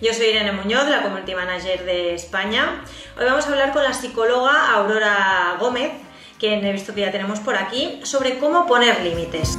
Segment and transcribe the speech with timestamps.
[0.00, 2.82] Yo soy Irene Muñoz, la Community Manager de España.
[3.16, 5.92] Hoy vamos a hablar con la psicóloga Aurora Gómez,
[6.38, 9.56] quien he visto que ya tenemos por aquí, sobre cómo poner límites.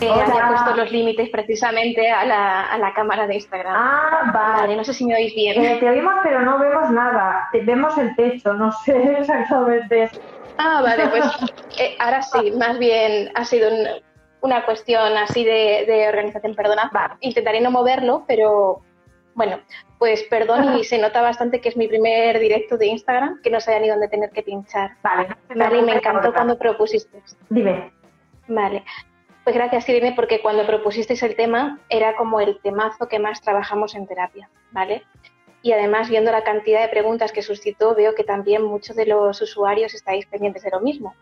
[0.00, 3.74] Eh, había puesto los límites precisamente a la, cámara de Instagram.
[3.76, 4.76] Ah, vale.
[4.76, 5.62] No sé si me oís bien.
[5.62, 7.48] Eh, te oímos, pero no vemos nada.
[7.52, 10.10] Vemos el techo, no sé exactamente.
[10.58, 11.24] Ah, vale, pues
[11.78, 13.68] eh, ahora sí, más bien ha sido
[14.46, 16.90] una cuestión así de, organización, perdona.
[17.20, 18.80] Intentaré no moverlo, pero
[19.34, 19.60] bueno,
[19.98, 23.60] pues perdón y se nota bastante que es mi primer directo de Instagram, que no
[23.60, 24.92] sabía ni dónde tener que pinchar.
[25.02, 27.22] Vale, vale y me encantó cuando propusiste.
[27.50, 27.92] Dime.
[28.48, 28.84] Vale.
[29.44, 33.94] Pues gracias, Irene, porque cuando propusisteis el tema era como el temazo que más trabajamos
[33.94, 35.04] en terapia, ¿vale?
[35.62, 39.40] Y además, viendo la cantidad de preguntas que suscitó, veo que también muchos de los
[39.42, 41.14] usuarios estáis pendientes de lo mismo.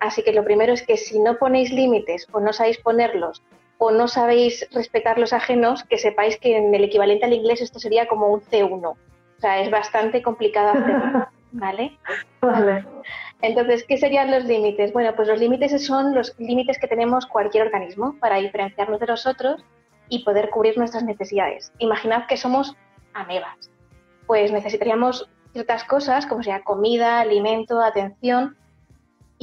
[0.00, 3.42] Así que lo primero es que si no ponéis límites o no sabéis ponerlos
[3.78, 7.78] o no sabéis respetar los ajenos, que sepáis que en el equivalente al inglés esto
[7.78, 8.84] sería como un C1.
[8.84, 8.96] O
[9.40, 11.98] sea, es bastante complicado hacerlo, ¿vale?
[12.40, 12.84] Vale.
[13.42, 14.92] Entonces, ¿qué serían los límites?
[14.92, 19.26] Bueno, pues los límites son los límites que tenemos cualquier organismo para diferenciarnos de los
[19.26, 19.64] otros
[20.08, 21.72] y poder cubrir nuestras necesidades.
[21.78, 22.76] Imaginad que somos
[23.12, 23.70] amebas
[24.26, 28.56] pues necesitaríamos ciertas cosas, como sea comida, alimento, atención,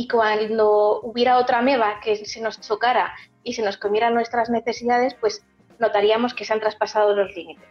[0.01, 3.13] y cuando hubiera otra ameba que se nos chocara
[3.43, 5.45] y se nos comiera nuestras necesidades, pues
[5.77, 7.67] notaríamos que se han traspasado los límites.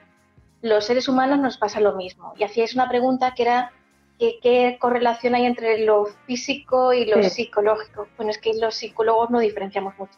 [0.62, 2.32] Los seres humanos nos pasa lo mismo.
[2.36, 3.72] Y hacíais una pregunta que era
[4.16, 8.06] ¿qué, correlación hay entre lo físico y lo psicológico?
[8.16, 10.16] Bueno, es que los psicólogos no diferenciamos mucho.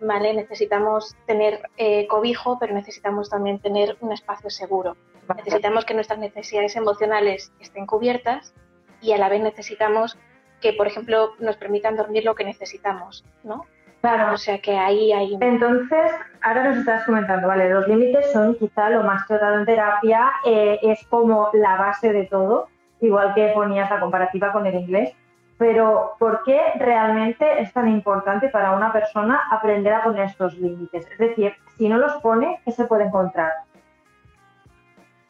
[0.00, 0.34] ¿Vale?
[0.34, 4.96] Necesitamos tener eh, cobijo, pero necesitamos también tener un espacio seguro.
[5.36, 8.54] Necesitamos que nuestras necesidades emocionales estén cubiertas
[9.00, 10.18] y a la vez necesitamos
[10.60, 13.66] que, por ejemplo, nos permitan dormir lo que necesitamos, ¿no?
[14.00, 14.34] Claro.
[14.34, 15.36] O sea que ahí hay...
[15.40, 20.30] Entonces, ahora nos estás comentando, vale, los límites son quizá lo más tratado en terapia,
[20.44, 22.68] eh, es como la base de todo,
[23.00, 25.12] igual que ponías la comparativa con el inglés,
[25.58, 31.06] pero ¿por qué realmente es tan importante para una persona aprender a poner estos límites?
[31.10, 33.50] Es decir, si no los pone, ¿qué se puede encontrar?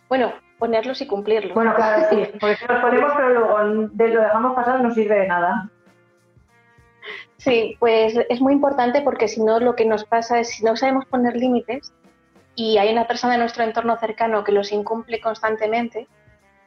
[0.09, 1.55] Bueno, ponerlos y cumplirlos.
[1.55, 5.71] Bueno, claro, sí, porque los ponemos pero luego lo dejamos pasar no sirve de nada.
[7.37, 10.77] Sí, pues es muy importante porque si no lo que nos pasa es si no
[10.77, 11.93] sabemos poner límites
[12.57, 16.09] y hay una persona en nuestro entorno cercano que los incumple constantemente,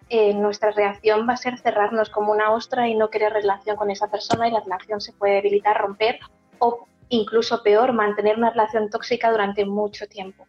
[0.10, 3.92] eh, nuestra reacción va a ser cerrarnos como una ostra y no querer relación con
[3.92, 6.20] esa persona y la relación se puede debilitar, romper
[6.60, 10.48] o incluso peor, mantener una relación tóxica durante mucho tiempo.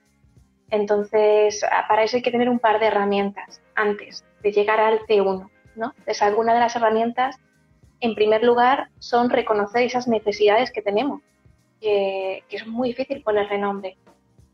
[0.72, 5.50] Entonces, para eso hay que tener un par de herramientas antes de llegar al T1,
[5.76, 5.92] ¿no?
[5.98, 7.38] Entonces, alguna de las herramientas,
[8.00, 11.20] en primer lugar, son reconocer esas necesidades que tenemos,
[11.78, 13.98] que, es muy difícil ponerle nombre.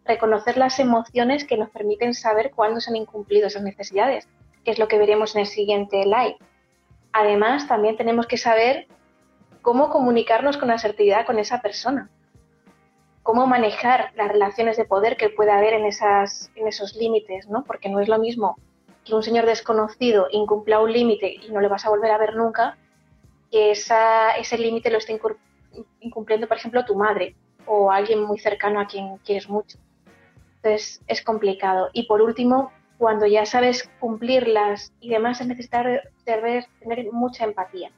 [0.05, 4.29] Reconocer las emociones que nos permiten saber cuándo se han incumplido esas necesidades,
[4.65, 6.37] que es lo que veremos en el siguiente live.
[7.13, 8.89] Además, también tenemos que saber
[9.63, 12.11] cómo comunicarnos con asertividad con esa persona
[13.29, 17.63] cómo manejar las relaciones de poder que pueda haber en, esos límites, ¿no?
[17.63, 18.57] Porque no es lo mismo
[19.05, 22.37] que un señor desconocido incumpla un límite y no le vas a volver a ver
[22.37, 22.79] nunca,
[23.51, 25.21] que esa, ese límite lo esté
[26.01, 27.37] incumpliendo, por ejemplo, tu madre
[27.67, 29.77] o alguien muy cercano a quien quieres mucho.
[30.57, 31.91] Entonces es complicado.
[31.93, 37.91] Y por último, cuando ya sabes cumplirlas y demás, es necesario tener mucha empatía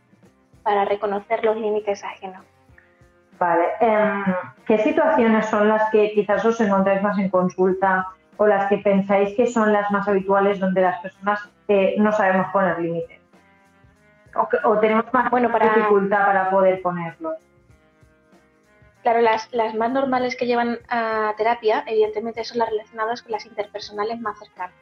[0.65, 2.50] para reconocer los límites ajenos.
[3.41, 3.69] Vale.
[3.81, 4.25] Em,
[4.67, 8.07] ¿Qué situaciones son las que quizás os encontráis más en consulta
[8.37, 12.49] o las que pensáis que son las más habituales donde las personas eh, no sabemos
[12.53, 13.19] poner límites?
[14.65, 15.75] O, tenemos más bueno, para...
[15.75, 17.35] dificultad para poder ponerlos?
[19.03, 23.47] Claro, las, las más normales que llevan a terapia, evidentemente, son las relacionadas con las
[23.47, 24.77] interpersonales más cercanas.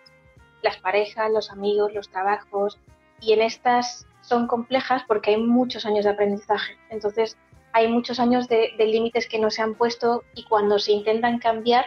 [0.63, 2.77] Las parejas, los amigos, los trabajos.
[3.21, 6.77] Y en estas son complejas porque hay muchos años de aprendizaje.
[6.91, 7.39] Entonces,
[7.79, 11.87] hay muchos años de, límites que no se han puesto y cuando se intentan cambiar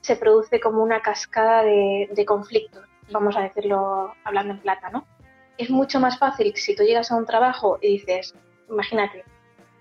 [0.00, 5.06] se produce como una cascada de, conflictos, vamos a decirlo hablando en plata, ¿no?
[5.56, 8.32] Es mucho más fácil si tú llegas a un trabajo y dices,
[8.70, 9.24] imagínate,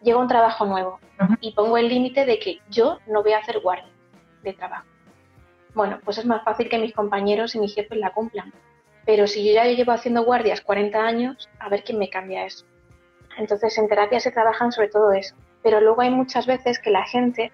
[0.02, 1.00] llega un trabajo nuevo
[1.40, 3.94] y pongo el límite de que yo no voy a hacer guardia
[4.42, 4.88] de trabajo.
[5.76, 8.52] bueno, pues es más fácil que mis compañeros y mis jefes la cumplan.
[9.06, 12.66] Pero si yo ya llevo haciendo guardias 40 años, a ver quién me cambia eso.
[13.38, 15.36] Entonces en terapia se trabajan sobre todo eso.
[15.64, 17.52] Pero luego hay muchas veces que la gente,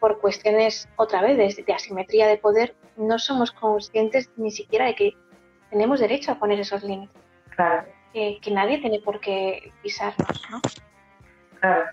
[0.00, 5.12] por cuestiones otra vez de, asimetría de poder, no somos conscientes ni siquiera de que
[5.70, 7.22] tenemos derecho a poner esos límites.
[7.50, 7.84] Claro.
[8.12, 10.60] Que, nadie tiene por qué pisarnos, ¿no?
[11.60, 11.84] Claro.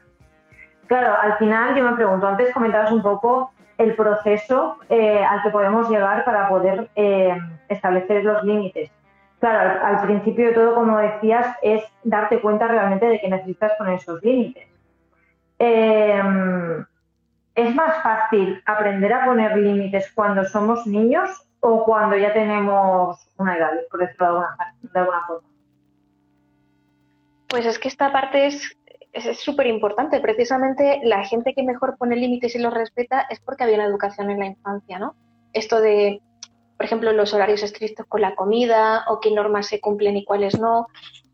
[0.88, 5.50] Claro, al final yo me pregunto, antes comentabas un poco el proceso eh, al que
[5.50, 7.36] podemos llegar para poder eh,
[7.70, 8.92] establecer los límites.
[9.46, 14.00] Claro, al, principio de todo, como decías, es darte cuenta realmente de que necesitas poner
[14.00, 14.68] esos límites.
[15.60, 16.84] Em,
[17.54, 23.56] ¿Es más fácil aprender a poner límites cuando somos niños o cuando ya tenemos una
[23.56, 25.48] edad, por decirlo de alguna, forma?
[27.48, 28.76] Pues es que esta parte es
[29.14, 30.22] es súper importante.
[30.22, 34.32] Precisamente la gente que mejor pone límites y los respeta es porque había una educación
[34.32, 35.16] en la infancia, ¿no?
[35.54, 36.20] Esto de,
[36.78, 40.60] por ejemplo, los horarios estrictos con la comida o qué normas se cumplen y cuáles
[40.60, 40.88] no.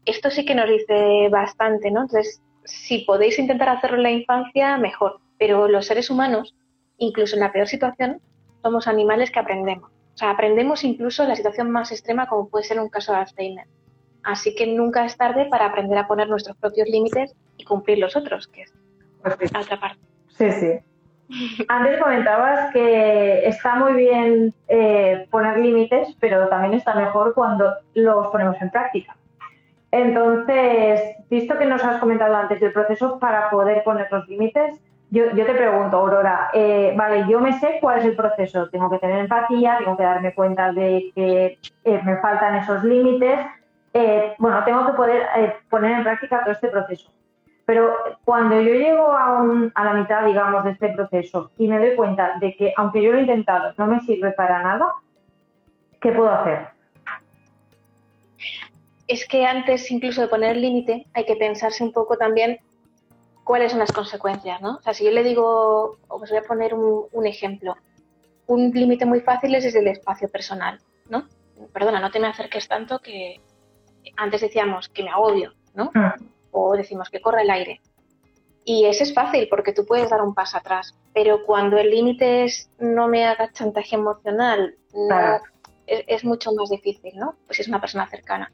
[0.05, 2.01] Esto sí que nos dice bastante, ¿no?
[2.01, 5.19] Entonces, si podéis intentar hacerlo en la infancia, mejor.
[5.37, 6.55] Pero los seres humanos,
[6.97, 8.21] incluso en la peor situación,
[8.61, 9.89] somos animales que aprendemos.
[10.13, 13.19] O sea, aprendemos incluso en la situación más extrema, como puede ser un caso de
[13.19, 13.65] Alzheimer.
[14.23, 18.15] Así que nunca es tarde para aprender a poner nuestros propios límites y cumplir los
[18.15, 18.73] otros, que es
[19.23, 20.01] pues la otra parte.
[20.37, 20.90] Sí, sí.
[21.67, 28.27] Antes comentabas que está muy bien eh, poner límites, pero también está mejor cuando los
[28.27, 29.15] ponemos en práctica.
[29.91, 34.79] Entonces, visto que nos has comentado antes del proceso para poder poner los límites,
[35.09, 38.69] yo, te pregunto, Aurora, eh, vale, yo me sé cuál es el proceso.
[38.69, 43.39] Tengo que tener empatía, tengo que darme cuenta de que eh, me faltan esos límites,
[44.37, 45.27] bueno, tengo que poder
[45.69, 47.11] poner en práctica todo este proceso.
[47.65, 49.43] Pero cuando yo llego a,
[49.75, 53.11] a, la mitad, digamos, de este proceso y me doy cuenta de que, aunque yo
[53.11, 54.93] lo he intentado, no me sirve para nada,
[56.01, 56.69] ¿qué puedo hacer?
[59.07, 62.59] Es que antes incluso de poner el límite hay que pensarse un poco también
[63.43, 64.77] cuáles son las consecuencias, ¿no?
[64.77, 67.75] O sea, si yo le digo, os voy a poner un, un ejemplo,
[68.47, 70.79] un límite muy fácil es desde el espacio personal,
[71.09, 71.27] ¿no?
[71.73, 73.39] Perdona, no te me acerques tanto que,
[74.17, 75.91] antes decíamos que me agobio, ¿no?
[75.95, 76.15] Ah.
[76.51, 77.81] O decimos que corre el aire.
[78.63, 82.43] Y ese es fácil porque tú puedes dar un paso atrás, pero cuando el límite
[82.43, 84.75] es no me haga chantaje emocional,
[85.87, 87.35] es, mucho más difícil, ¿no?
[87.45, 88.51] Pues si es una persona cercana.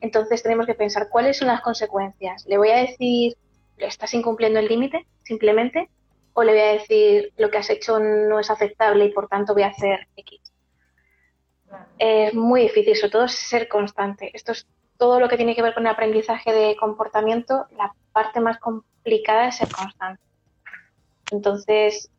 [0.00, 2.44] Entonces tenemos que pensar cuáles son las consecuencias.
[2.46, 3.34] ¿Le voy a decir,
[3.78, 5.88] estás incumpliendo el límite simplemente?
[6.34, 9.54] ¿O le voy a decir, lo que has hecho no es aceptable y por tanto
[9.54, 10.52] voy a hacer X?
[11.98, 14.30] Es muy difícil, sobre todo ser constante.
[14.34, 14.66] Esto es
[14.98, 19.48] todo lo que tiene que ver con el aprendizaje de comportamiento, la parte más complicada
[19.48, 20.22] es ser constante.
[21.30, 22.10] Entonces,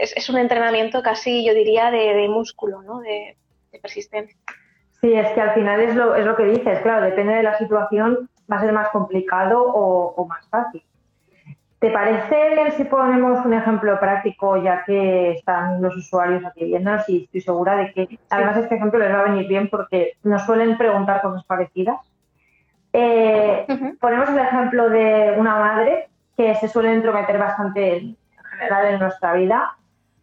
[0.00, 3.00] es, un entrenamiento casi, yo diría, de, músculo, ¿no?
[3.00, 3.36] De,
[3.82, 4.34] persistencia.
[5.02, 7.58] Sí, es que al final es lo, es lo que dices, claro, depende de la
[7.58, 10.82] situación, va a ser más complicado o, más fácil.
[11.78, 17.06] ¿Te parece bien si ponemos un ejemplo práctico, ya que están los usuarios aquí viéndonos
[17.06, 20.46] y estoy segura de que además este ejemplo les va a venir bien porque nos
[20.46, 21.98] suelen preguntar cosas parecidas?
[22.98, 23.66] Eh,
[24.00, 28.16] ponemos el ejemplo de una madre que se suele entrometer bastante en
[28.50, 29.76] general en nuestra vida.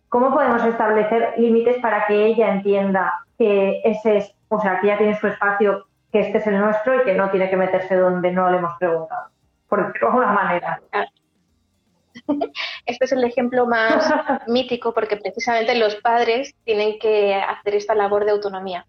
[0.10, 4.98] ¿Cómo podemos establecer límites para que ella entienda que ese es, o sea, que ya
[4.98, 8.32] tiene su espacio, que este es el nuestro y que no tiene que meterse donde
[8.32, 9.30] no le hemos preguntado?
[9.70, 10.82] Por decirlo de alguna manera.
[12.86, 14.12] Este es el ejemplo más
[14.48, 18.86] mítico porque precisamente los padres tienen que hacer esta labor de autonomía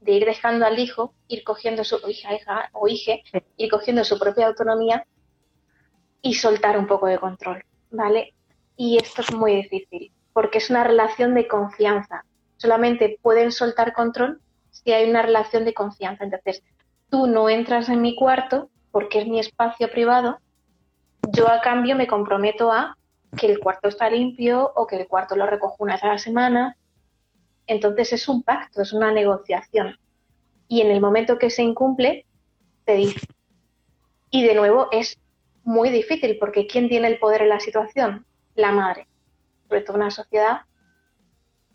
[0.00, 3.14] de ir dejando al hijo, ir cogiendo su hija, hija o hija,
[3.56, 5.06] ir cogiendo su propia autonomía
[6.20, 8.34] y soltar un poco de control, ¿vale?
[8.76, 12.24] Y esto es muy difícil, porque es una relación de confianza.
[12.56, 16.24] Solamente pueden soltar control si hay una relación de confianza.
[16.24, 16.62] Entonces,
[17.10, 20.38] tú no entras en mi cuarto porque es mi espacio privado,
[21.32, 22.96] yo a cambio me comprometo a
[23.36, 26.18] que el cuarto está limpio o que el cuarto lo recojo una vez a la
[26.18, 26.76] semana
[27.66, 29.98] entonces es un pacto, es una negociación.
[30.68, 32.26] Y en el momento que se incumple,
[32.84, 33.26] te dice.
[34.30, 35.18] Y de nuevo es
[35.62, 38.26] muy difícil porque ¿quién tiene el poder en la situación?
[38.54, 39.06] La madre.
[39.68, 40.62] Sobre todo una sociedad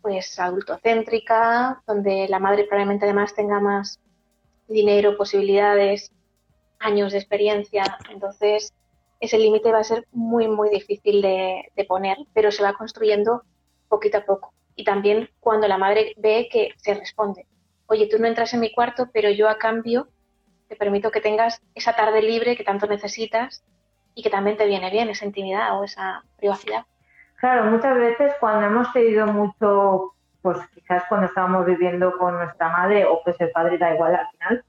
[0.01, 3.99] pues adultocéntrica, donde la madre probablemente además tenga más
[4.67, 6.11] dinero, posibilidades,
[6.79, 7.83] años de experiencia.
[8.09, 8.73] Entonces,
[9.19, 13.43] ese límite va a ser muy, muy difícil de, de, poner, pero se va construyendo
[13.89, 17.45] poquito a poco y también cuando la madre ve que se responde,
[17.87, 20.07] oye, tú no entras en mi cuarto, pero yo a cambio
[20.69, 23.61] te permito que tengas esa tarde libre que tanto necesitas
[24.15, 26.85] y que también te viene bien esa intimidad o esa privacidad.
[27.41, 33.03] Claro, muchas veces cuando hemos tenido mucho pues quizás cuando estábamos viviendo con nuestra madre
[33.03, 34.63] o pues el padre da igual al final,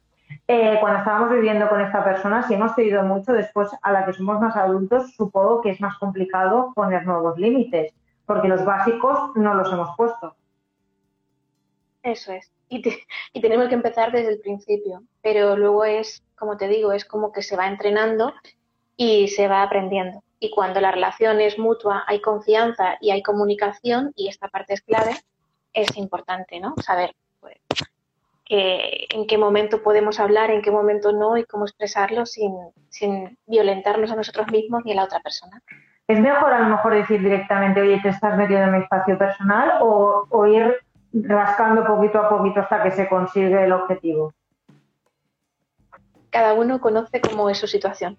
[0.48, 4.12] eh, cuando estábamos viviendo con esta persona, si hemos cedido mucho, después a la que
[4.12, 7.94] somos más adultos, supongo que es más complicado poner nuevos límites,
[8.30, 10.36] porque los básicos no los hemos puesto.
[12.00, 12.48] Eso es.
[12.68, 12.80] Y,
[13.32, 17.32] y tenemos que empezar desde el principio, pero luego es, como te digo, es como
[17.32, 18.32] que se va entrenando
[18.96, 20.22] y se va aprendiendo.
[20.38, 24.82] Y cuando la relación es mutua, hay confianza y hay comunicación, y esta parte es
[24.82, 25.16] clave,
[25.72, 26.76] es importante, ¿no?
[26.86, 27.56] Saber pues,
[28.46, 32.54] en qué momento podemos hablar, en qué momento no y cómo expresarlo sin,
[32.90, 35.60] sin violentarnos a nosotros mismos ni a la otra persona.
[36.10, 39.74] ¿Es mejor a lo mejor decir directamente, oye, te estás metiendo en mi espacio personal
[39.80, 40.76] o, o ir
[41.12, 44.34] rascando poquito a poquito hasta que se consigue el objetivo?
[46.30, 48.18] Cada uno conoce cómo es su situación.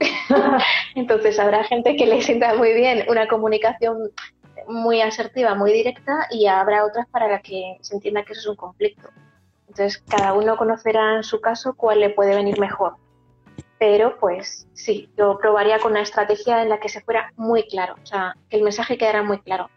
[0.96, 4.10] Entonces habrá gente que le sienta muy bien una comunicación
[4.66, 8.48] muy asertiva, muy directa y habrá otras para las que se entienda que eso es
[8.48, 9.10] un conflicto.
[9.68, 12.96] Entonces, cada uno conocerá en su caso cuál le puede venir mejor.
[13.80, 17.94] Pero, pues sí, yo probaría con una estrategia en la que se fuera muy claro,
[17.94, 19.70] o sea, que el mensaje quedara muy claro,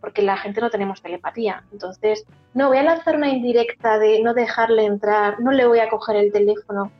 [0.00, 1.64] porque la gente no tenemos telepatía.
[1.72, 2.24] Entonces,
[2.54, 6.14] no voy a lanzar una indirecta de no dejarle entrar, no le voy a coger
[6.14, 6.92] el teléfono.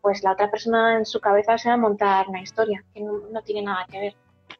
[0.00, 3.42] Pues la otra persona en su cabeza se va a montar una historia que no,
[3.42, 4.14] tiene nada que ver.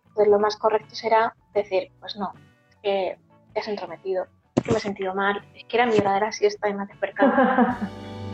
[0.08, 2.32] Entonces, lo más correcto será decir, pues no,
[2.82, 3.16] que
[3.54, 4.26] te has entrometido,
[4.64, 6.82] que me he sentido mal, es que era mi hora de la siesta y me
[6.82, 7.32] has despertado.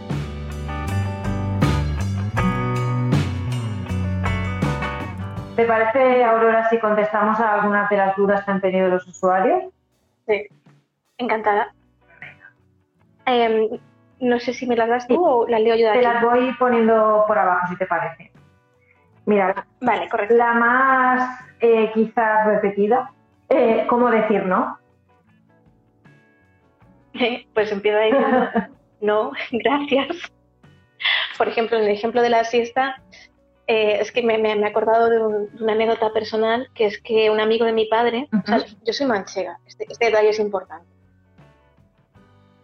[5.62, 9.73] ¿Te parece, Aurora, si contestamos a algunas de las dudas que han tenido los usuarios?
[10.26, 10.49] Sí,
[11.19, 11.73] encantada.
[13.26, 13.69] Em,
[14.19, 16.52] no sé si me las das tú o las leo yo de Te las voy
[16.54, 18.33] poniendo por abajo, si te parece.
[19.25, 20.35] Mira, Vale, correcto.
[20.35, 23.12] la más eh, quizás repetida,
[23.49, 24.81] eh, ¿cómo decir no?
[27.54, 28.49] Pues empiezo diciendo,
[29.00, 30.33] no, gracias.
[31.38, 32.97] Por ejemplo, en el ejemplo de la siesta,
[33.66, 36.87] eh, es que me, me- me he acordado de, un- de una anécdota personal, que
[36.87, 40.31] es que un amigo de mi padre, o sea, yo soy manchega, este, este detalle
[40.31, 40.87] es importante.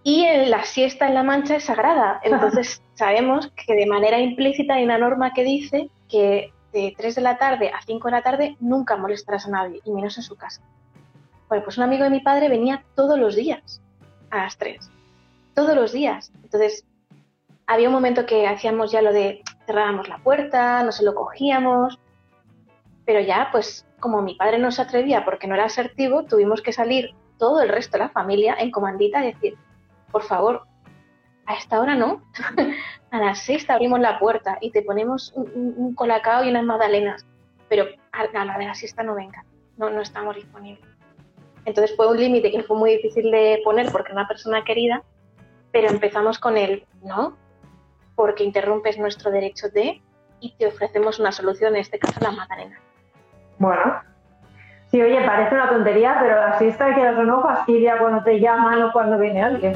[0.04, 4.74] Y en la siesta en la mancha es sagrada, entonces sabemos que de manera implícita
[4.74, 8.22] hay una norma que dice que de 3 de la tarde a 5 de la
[8.22, 10.62] tarde nunca molestarás a nadie, y menos en su casa.
[11.48, 13.80] Bueno, pues un amigo de mi padre venía todos los días
[14.30, 14.90] a las 3.
[15.54, 16.30] Todos los días.
[16.42, 16.84] Entonces,
[17.66, 21.98] había un momento que hacíamos ya lo de cerrábamos la puerta, no se lo cogíamos,
[23.04, 26.72] pero ya, pues, como mi padre no se atrevía porque no era asertivo, tuvimos que
[26.72, 29.56] salir todo el resto de la familia en comandita y decir,
[30.10, 30.62] por favor,
[31.44, 32.22] a esta hora no,
[33.10, 36.64] a las 6 te abrimos la puerta y te ponemos un- un colacao y unas
[36.64, 37.26] magdalenas,
[37.68, 39.44] pero a, a la de la siesta no venga,
[39.76, 40.82] no, no estamos disponibles.
[41.66, 45.02] Entonces fue un límite que fue muy difícil de poner porque era una persona querida,
[45.72, 47.36] pero empezamos con el no,
[48.18, 50.02] porque interrumpes nuestro derecho de
[50.40, 52.76] y te ofrecemos una solución, en este caso la magdalena.
[53.58, 54.02] Bueno,
[54.90, 58.82] sí, oye, parece una tontería, pero la siesta, que o no, fastidia cuando te llaman
[58.82, 59.74] o cuando viene alguien.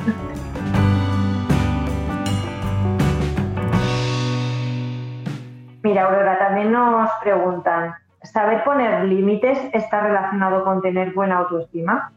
[5.85, 7.95] Mira, Aurora, también nos preguntan,
[8.25, 12.11] ¿saber poner límites está relacionado con tener buena autoestima?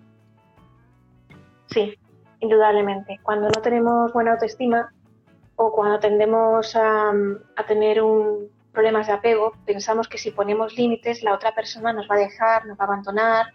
[1.67, 1.95] Sí,
[2.39, 3.19] indudablemente.
[3.21, 4.89] Cuando no tenemos buena autoestima
[5.55, 7.11] o cuando tendemos a,
[7.55, 12.07] a tener un, problemas de apego, pensamos que si ponemos límites, la otra persona nos
[12.09, 13.45] va a dejar, nos va a abandonar,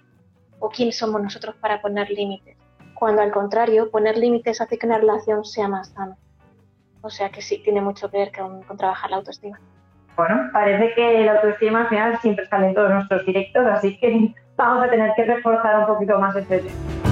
[0.59, 2.57] o quién somos nosotros para poner límites.
[2.95, 6.17] Cuando al contrario, poner límites hace que una relación sea más sana.
[7.03, 9.61] O sea que sí, tiene mucho que ver con, con trabajar la autoestima.
[10.17, 14.35] Bueno, parece que la autoestima al final siempre sale en todos nuestros directos, así que
[14.57, 17.10] vamos a tener que reforzar un poquito más este tema.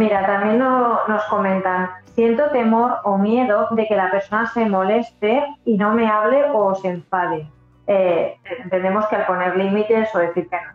[0.00, 5.44] Mira, también no- nos comentan, siento temor o miedo de que la persona se moleste
[5.66, 7.46] y no me hable o se enfade.
[7.86, 10.72] Eh, entendemos que al poner límites o decir que no.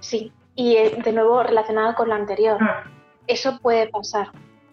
[0.00, 2.60] Sí, y eh, de nuevo relacionado con lo anterior.
[2.60, 2.68] Mm.
[3.28, 4.28] Eso puede pasar,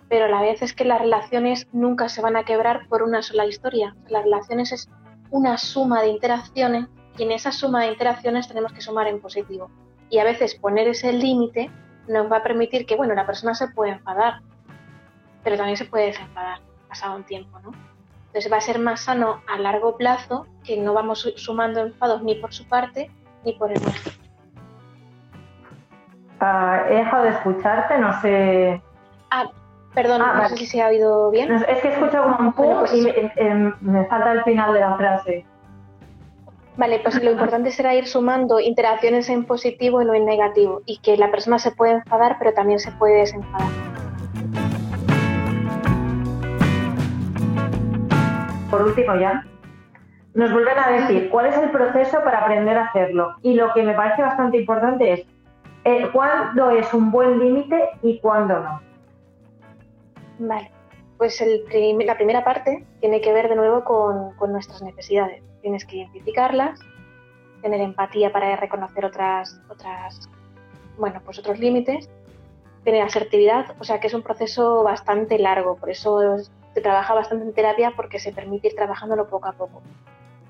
[0.10, 3.22] pero a la vez es que las relaciones nunca se van a quebrar por una
[3.22, 3.96] sola historia.
[4.10, 4.90] Las relaciones es
[5.30, 9.70] una suma de interacciones y en esa suma de interacciones tenemos que sumar en positivo.
[10.10, 11.70] Y a veces poner ese límite
[12.08, 14.42] nos va a permitir que, bueno, la persona se puede enfadar,
[15.44, 17.72] pero también se puede desenfadar pasado un tiempo, ¿no?
[18.28, 22.24] Entonces va a ser más sano a largo plazo que no vamos su- sumando enfados
[22.24, 23.10] ni por su parte
[23.44, 24.14] ni por el nuestro.
[26.40, 28.82] Ah, he dejado de escucharte, no sé.
[29.30, 29.46] Ah,
[29.94, 30.50] perdón, Ah, no vale.
[30.50, 31.50] sé si se ha oído bien.
[31.50, 34.44] no es que escucho como un Bueno, pum pues- y me, em, me falta el
[34.44, 35.46] final de la frase.
[36.78, 41.00] Vale, pues lo importante será ir sumando interacciones en positivo y no en negativo y
[41.00, 43.68] que la persona se puede enfadar pero también se puede desenfadar.
[48.70, 49.46] Por último ya,
[50.34, 53.36] nos vuelven a decir cuál es el proceso para aprender a hacerlo.
[53.42, 55.26] Y lo que me parece bastante importante
[55.84, 58.82] es cuándo es un buen límite y cuándo no.
[60.40, 60.72] Vale,
[61.22, 65.44] pues la primera parte tiene que ver de nuevo con, con, nuestras necesidades.
[65.62, 66.80] Tienes que identificarlas,
[67.62, 70.28] tener empatía para reconocer otras, otras,
[70.98, 72.10] bueno, pues otros límites,
[72.84, 76.40] tener asertividad, o sea que es un proceso bastante largo, por eso
[76.74, 79.84] se trabaja bastante en terapia porque se permite ir trabajándolo poco a poco.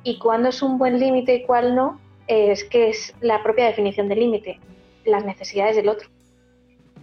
[0.04, 4.08] Y cuándo es un buen límite y cuál no, es que es la propia definición
[4.08, 4.58] del límite,
[5.04, 6.08] las necesidades del otro.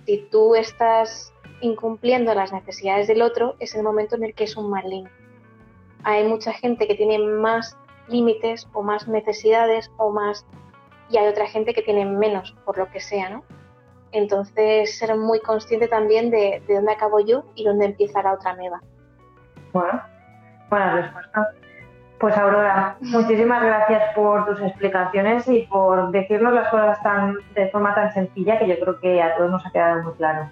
[0.07, 4.57] Si tú estás incumpliendo las necesidades del otro, es el momento en el que es
[4.57, 4.85] un mal.
[6.05, 7.77] Hay mucha gente que tiene más
[8.09, 10.47] límites o más necesidades o más
[11.11, 13.45] y hay otra gente que tiene menos por lo que sea, ¿no?
[14.12, 18.55] Entonces ser muy consciente también de, de dónde acabo yo y dónde empieza la otra
[18.55, 18.81] meva.
[19.73, 20.00] Bueno,
[20.71, 21.53] buena respuesta.
[22.19, 27.95] Pues Aurora, muchísimas gracias por tus explicaciones y por decirnos las cosas tan, de forma
[27.95, 30.50] tan sencilla que yo creo que a todos nos ha quedado muy claro.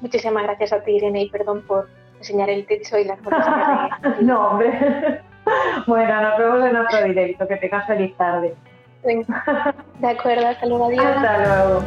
[0.00, 1.88] Muchísimas gracias a ti, Irene, y perdón por
[2.18, 3.90] enseñar el techo y las cosas.
[4.20, 5.20] no, hombre.
[5.86, 7.46] bueno, nos vemos en otro directo.
[7.48, 8.54] Que tengas feliz tarde.
[9.02, 10.86] De acuerdo, hasta luego.
[10.86, 11.04] Adiós.
[11.04, 11.82] Hasta luego.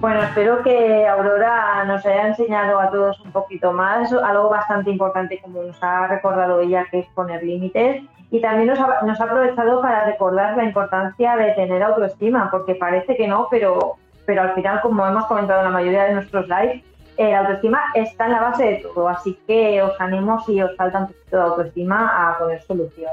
[0.00, 5.40] Bueno, espero que Aurora nos haya enseñado a todos un poquito más, algo bastante importante
[5.40, 8.04] como nos ha recordado ella, que es poner límites.
[8.30, 12.74] Y también nos ha, nos ha aprovechado para recordar la importancia de tener autoestima, porque
[12.74, 16.46] parece que no, pero, pero al final, como hemos comentado en la mayoría de nuestros
[16.48, 16.82] lives,
[17.16, 19.08] eh, la autoestima está en la base de todo.
[19.08, 23.10] Así que os animo, si os falta un poquito de autoestima, a poner solución.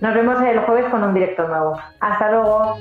[0.00, 1.78] Nos vemos el jueves con un directo nuevo.
[2.00, 2.78] Hasta luego.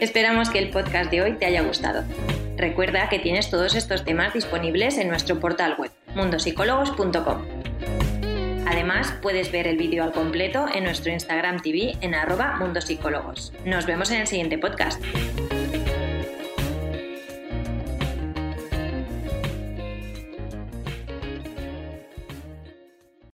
[0.00, 2.02] Esperamos que el podcast de hoy te haya gustado.
[2.62, 7.42] Recuerda que tienes todos estos temas disponibles en nuestro portal web mundosicólogos.com.
[8.68, 13.52] Además, puedes ver el vídeo al completo en nuestro Instagram TV en arroba mundosicólogos.
[13.64, 15.02] Nos vemos en el siguiente podcast.